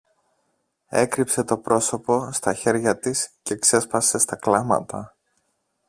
[0.89, 5.15] έκρυψε το πρόσωπο στα χέρια της και ξέσπασε στα κλάματα